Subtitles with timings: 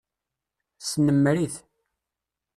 [0.87, 1.55] Snemmer-it.